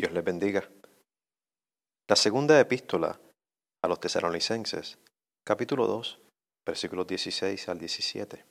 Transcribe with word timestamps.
Dios 0.00 0.12
les 0.12 0.24
bendiga. 0.24 0.66
La 2.08 2.16
segunda 2.16 2.58
epístola 2.58 3.20
a 3.84 3.86
los 3.86 4.00
tesalonicenses, 4.00 4.98
capítulo 5.44 5.86
2, 5.86 6.18
versículos 6.64 7.06
16 7.06 7.68
al 7.68 7.78
17. 7.78 8.46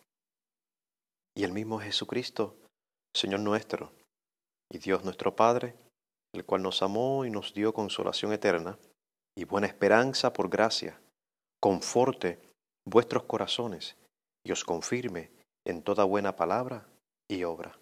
Y 1.36 1.44
el 1.44 1.52
mismo 1.52 1.80
Jesucristo, 1.80 2.56
Señor 3.16 3.40
nuestro, 3.40 3.92
y 4.72 4.78
Dios 4.78 5.04
nuestro 5.04 5.36
Padre, 5.36 5.74
el 6.36 6.46
cual 6.46 6.62
nos 6.62 6.84
amó 6.84 7.26
y 7.26 7.32
nos 7.32 7.56
dio 7.56 7.74
consolación 7.74 8.32
eterna 8.32 8.78
y 9.36 9.46
buena 9.46 9.66
esperanza 9.66 10.32
por 10.32 10.50
gracia, 10.50 11.02
conforte 11.60 12.40
vuestros 12.86 13.24
corazones 13.24 13.98
y 14.46 14.52
os 14.52 14.64
confirme 14.64 15.32
en 15.66 15.82
toda 15.82 16.04
buena 16.04 16.36
palabra 16.36 16.88
y 17.28 17.44
obra 17.44 17.80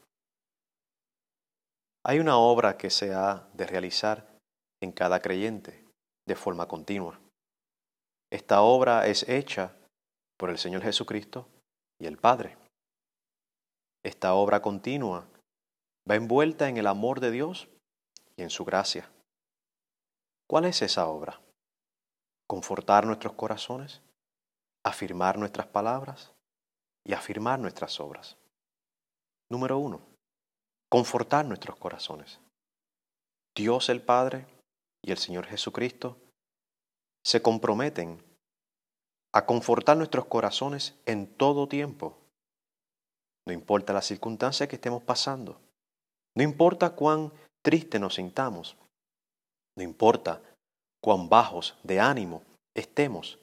hay 2.07 2.19
una 2.19 2.37
obra 2.37 2.77
que 2.77 2.89
se 2.89 3.13
ha 3.13 3.49
de 3.53 3.67
realizar 3.67 4.25
en 4.81 4.93
cada 4.93 5.21
creyente 5.21 5.83
de 6.25 6.35
forma 6.37 6.65
continua. 6.65 7.19
Esta 8.31 8.61
obra 8.61 9.07
es 9.07 9.27
hecha 9.27 9.75
por 10.37 10.49
el 10.49 10.57
Señor 10.57 10.83
Jesucristo 10.83 11.49
y 11.99 12.05
el 12.05 12.17
Padre. 12.17 12.57
Esta 14.05 14.35
obra 14.35 14.61
continua 14.61 15.27
va 16.09 16.15
envuelta 16.15 16.69
en 16.69 16.77
el 16.77 16.87
amor 16.87 17.19
de 17.19 17.29
Dios 17.29 17.67
y 18.37 18.43
en 18.43 18.51
su 18.51 18.63
gracia. 18.63 19.11
¿Cuál 20.49 20.63
es 20.63 20.81
esa 20.81 21.07
obra? 21.07 21.41
Confortar 22.47 23.05
nuestros 23.05 23.33
corazones, 23.33 24.01
afirmar 24.85 25.37
nuestras 25.37 25.67
palabras 25.67 26.31
y 27.05 27.11
afirmar 27.11 27.59
nuestras 27.59 27.99
obras. 27.99 28.37
Número 29.49 29.77
uno, 29.77 30.16
confortar 30.89 31.45
nuestros 31.45 31.77
corazones. 31.77 32.39
Dios 33.55 33.89
el 33.89 34.01
Padre 34.01 34.45
y 35.03 35.11
el 35.11 35.17
Señor 35.17 35.45
Jesucristo 35.45 36.17
se 37.25 37.41
comprometen 37.41 38.23
a 39.33 39.45
confortar 39.45 39.97
nuestros 39.97 40.25
corazones 40.25 40.95
en 41.05 41.27
todo 41.27 41.67
tiempo. 41.67 42.17
No 43.45 43.53
importa 43.53 43.93
la 43.93 44.01
circunstancia 44.01 44.67
que 44.67 44.75
estemos 44.75 45.03
pasando, 45.03 45.59
no 46.35 46.43
importa 46.43 46.91
cuán 46.91 47.31
triste 47.63 47.99
nos 47.99 48.15
sintamos, 48.15 48.77
no 49.75 49.83
importa 49.83 50.41
cuán 51.01 51.29
bajos 51.29 51.75
de 51.83 51.99
ánimo 51.99 52.43
estemos, 52.75 53.39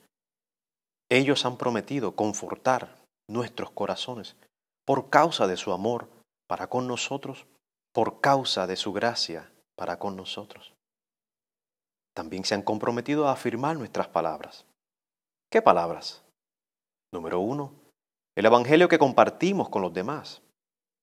ellos 1.10 1.44
han 1.44 1.56
prometido 1.56 2.16
confortar 2.16 2.96
nuestros 3.28 3.70
corazones 3.70 4.36
por 4.86 5.10
causa 5.10 5.46
de 5.46 5.56
su 5.56 5.72
amor 5.72 6.08
para 6.46 6.68
con 6.68 6.86
nosotros 6.86 7.46
por 7.92 8.20
causa 8.20 8.66
de 8.66 8.76
su 8.76 8.92
gracia 8.92 9.50
para 9.76 9.98
con 9.98 10.16
nosotros. 10.16 10.74
También 12.14 12.44
se 12.44 12.54
han 12.54 12.62
comprometido 12.62 13.28
a 13.28 13.32
afirmar 13.32 13.76
nuestras 13.76 14.08
palabras. 14.08 14.66
¿Qué 15.50 15.62
palabras? 15.62 16.22
Número 17.12 17.40
uno, 17.40 17.72
el 18.36 18.46
Evangelio 18.46 18.88
que 18.88 18.98
compartimos 18.98 19.68
con 19.68 19.82
los 19.82 19.92
demás, 19.92 20.42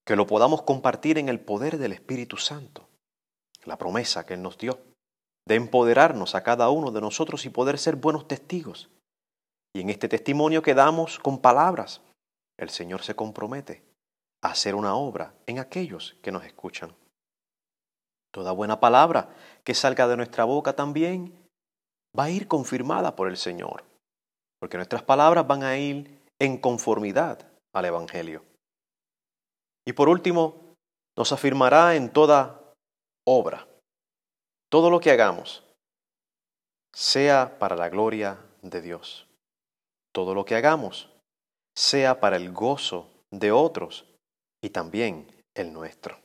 que 0.06 0.16
lo 0.16 0.28
podamos 0.28 0.64
compartir 0.64 1.18
en 1.18 1.30
el 1.30 1.40
poder 1.40 1.78
del 1.78 1.94
Espíritu 1.94 2.38
Santo, 2.38 2.88
la 3.66 3.78
promesa 3.78 4.26
que 4.26 4.34
Él 4.34 4.42
nos 4.42 4.58
dio, 4.58 4.80
de 5.48 5.56
empoderarnos 5.56 6.36
a 6.36 6.44
cada 6.44 6.70
uno 6.70 6.92
de 6.92 7.02
nosotros 7.02 7.46
y 7.46 7.50
poder 7.50 7.78
ser 7.78 7.96
buenos 7.96 8.28
testigos. 8.28 8.90
Y 9.74 9.82
en 9.82 9.90
este 9.90 10.10
testimonio 10.10 10.62
que 10.62 10.74
damos 10.74 11.20
con 11.20 11.40
palabras, 11.40 12.02
el 12.58 12.70
Señor 12.70 13.02
se 13.04 13.16
compromete 13.16 13.91
hacer 14.42 14.76
una 14.76 14.96
obra 14.96 15.34
en 15.46 15.60
aquellos 15.60 16.18
que 16.22 16.32
nos 16.32 16.44
escuchan. 16.46 16.96
Toda 18.32 18.52
buena 18.52 18.80
palabra 18.80 19.30
que 19.64 19.74
salga 19.74 20.08
de 20.08 20.18
nuestra 20.18 20.46
boca 20.46 20.74
también 20.74 21.34
va 22.18 22.26
a 22.26 22.30
ir 22.30 22.48
confirmada 22.48 23.16
por 23.16 23.28
el 23.28 23.38
Señor, 23.38 23.84
porque 24.60 24.78
nuestras 24.78 25.04
palabras 25.04 25.48
van 25.48 25.64
a 25.64 25.78
ir 25.78 26.20
en 26.40 26.58
conformidad 26.58 27.48
al 27.74 27.86
Evangelio. 27.86 28.44
Y 29.86 29.94
por 29.94 30.10
último, 30.10 30.76
nos 31.18 31.32
afirmará 31.32 31.96
en 31.96 32.10
toda 32.10 32.74
obra, 33.28 33.68
todo 34.70 34.90
lo 34.90 35.00
que 35.00 35.12
hagamos, 35.12 35.64
sea 36.94 37.58
para 37.60 37.76
la 37.76 37.90
gloria 37.90 38.40
de 38.62 38.82
Dios. 38.82 39.28
Todo 40.14 40.34
lo 40.34 40.44
que 40.46 40.56
hagamos, 40.56 41.10
sea 41.76 42.20
para 42.20 42.36
el 42.36 42.52
gozo 42.52 43.10
de 43.32 43.52
otros 43.52 44.06
y 44.62 44.70
también 44.70 45.28
el 45.56 45.74
nuestro. 45.74 46.20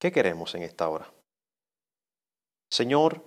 ¿Qué 0.00 0.10
queremos 0.10 0.54
en 0.54 0.62
esta 0.62 0.88
hora? 0.88 1.12
Señor, 2.70 3.22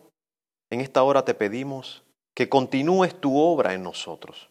en 0.70 0.82
esta 0.82 1.04
hora 1.04 1.24
te 1.24 1.34
pedimos 1.34 2.04
que 2.36 2.50
continúes 2.50 3.20
tu 3.20 3.40
obra 3.40 3.74
en 3.74 3.84
nosotros, 3.84 4.50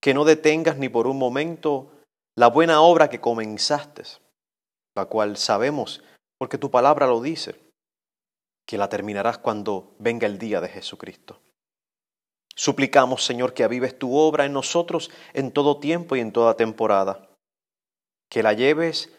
que 0.00 0.14
no 0.14 0.24
detengas 0.24 0.78
ni 0.78 0.88
por 0.88 1.06
un 1.06 1.18
momento 1.18 1.90
la 2.36 2.48
buena 2.48 2.80
obra 2.80 3.08
que 3.10 3.20
comenzaste, 3.20 4.02
la 4.96 5.06
cual 5.06 5.36
sabemos, 5.36 6.02
porque 6.38 6.58
tu 6.58 6.70
palabra 6.70 7.06
lo 7.06 7.20
dice, 7.20 7.60
que 8.66 8.78
la 8.78 8.88
terminarás 8.88 9.38
cuando 9.38 9.94
venga 9.98 10.26
el 10.26 10.38
día 10.38 10.60
de 10.60 10.68
Jesucristo. 10.68 11.40
Suplicamos, 12.56 13.24
Señor, 13.24 13.52
que 13.52 13.64
avives 13.64 13.98
tu 13.98 14.16
obra 14.16 14.44
en 14.44 14.52
nosotros 14.52 15.10
en 15.34 15.52
todo 15.52 15.80
tiempo 15.80 16.16
y 16.16 16.20
en 16.20 16.32
toda 16.32 16.56
temporada 16.56 17.33
que 18.34 18.42
la 18.42 18.52
lleves 18.52 19.12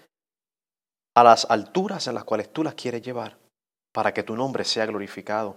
a 1.15 1.23
las 1.23 1.49
alturas 1.49 2.05
en 2.07 2.15
las 2.15 2.25
cuales 2.25 2.51
tú 2.51 2.65
las 2.65 2.73
quieres 2.73 3.01
llevar, 3.01 3.37
para 3.93 4.13
que 4.13 4.23
tu 4.23 4.35
nombre 4.35 4.65
sea 4.65 4.85
glorificado. 4.85 5.55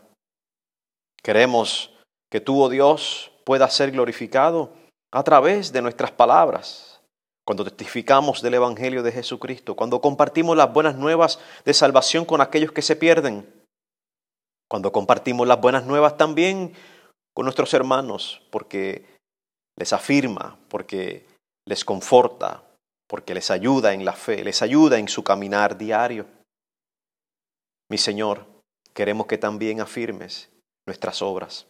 Queremos 1.24 1.92
que 2.30 2.40
tú, 2.40 2.62
oh 2.62 2.68
Dios, 2.68 3.32
puedas 3.44 3.74
ser 3.74 3.90
glorificado 3.90 4.74
a 5.10 5.24
través 5.24 5.72
de 5.72 5.82
nuestras 5.82 6.12
palabras, 6.12 7.00
cuando 7.44 7.64
testificamos 7.64 8.42
del 8.42 8.54
Evangelio 8.54 9.02
de 9.02 9.10
Jesucristo, 9.10 9.74
cuando 9.74 10.00
compartimos 10.00 10.56
las 10.56 10.72
buenas 10.72 10.94
nuevas 10.94 11.40
de 11.64 11.74
salvación 11.74 12.24
con 12.24 12.40
aquellos 12.40 12.70
que 12.70 12.82
se 12.82 12.94
pierden, 12.94 13.44
cuando 14.68 14.92
compartimos 14.92 15.48
las 15.48 15.60
buenas 15.60 15.84
nuevas 15.84 16.16
también 16.16 16.74
con 17.34 17.44
nuestros 17.44 17.74
hermanos, 17.74 18.40
porque 18.52 19.18
les 19.74 19.92
afirma, 19.92 20.60
porque 20.68 21.26
les 21.66 21.84
conforta, 21.84 22.62
porque 23.08 23.34
les 23.34 23.50
ayuda 23.50 23.94
en 23.94 24.04
la 24.04 24.12
fe, 24.12 24.44
les 24.44 24.62
ayuda 24.62 24.98
en 24.98 25.08
su 25.08 25.24
caminar 25.24 25.76
diario. 25.76 26.26
Mi 27.90 27.98
Señor, 27.98 28.46
queremos 28.94 29.26
que 29.26 29.38
también 29.38 29.80
afirmes 29.80 30.50
nuestras 30.86 31.22
obras. 31.22 31.66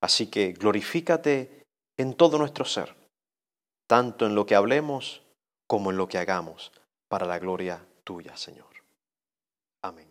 Así 0.00 0.28
que 0.28 0.52
glorifícate 0.52 1.64
en 1.98 2.14
todo 2.14 2.38
nuestro 2.38 2.64
ser, 2.64 2.96
tanto 3.86 4.26
en 4.26 4.34
lo 4.34 4.46
que 4.46 4.54
hablemos 4.54 5.22
como 5.66 5.90
en 5.90 5.98
lo 5.98 6.08
que 6.08 6.18
hagamos, 6.18 6.72
para 7.08 7.26
la 7.26 7.38
gloria 7.38 7.84
tuya, 8.04 8.36
Señor. 8.36 8.68
Amén. 9.82 10.07